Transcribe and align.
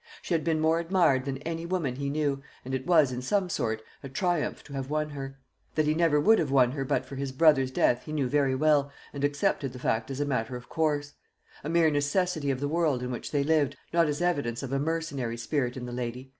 She 0.23 0.33
had 0.33 0.43
been 0.43 0.59
more 0.59 0.79
admired 0.79 1.25
than 1.25 1.37
any 1.43 1.63
woman 1.63 1.97
he 1.97 2.09
knew, 2.09 2.41
and 2.65 2.73
it 2.73 2.87
was, 2.87 3.11
in 3.11 3.21
some 3.21 3.49
sort, 3.49 3.83
a 4.01 4.09
triumph 4.09 4.63
to 4.63 4.73
have 4.73 4.89
won 4.89 5.11
her. 5.11 5.37
That 5.75 5.85
he 5.85 5.93
never 5.93 6.19
would 6.19 6.39
have 6.39 6.49
won 6.49 6.71
her 6.71 6.83
but 6.83 7.05
for 7.05 7.15
his 7.17 7.31
brother's 7.31 7.69
death 7.69 8.05
he 8.05 8.11
knew 8.11 8.27
very 8.27 8.55
well, 8.55 8.91
and 9.13 9.23
accepted 9.23 9.73
the 9.73 9.77
fact 9.77 10.09
as 10.09 10.19
a 10.19 10.25
matter 10.25 10.55
of 10.55 10.69
course; 10.69 11.13
a 11.63 11.69
mere 11.69 11.91
necessity 11.91 12.49
of 12.49 12.59
the 12.59 12.67
world 12.67 13.03
in 13.03 13.11
which 13.11 13.29
they 13.31 13.43
lived, 13.43 13.77
not 13.93 14.07
as 14.07 14.23
evidence 14.23 14.63
of 14.63 14.73
a 14.73 14.79
mercenary 14.79 15.37
spirit 15.37 15.77
in 15.77 15.85
the 15.85 15.91
lady. 15.91 16.29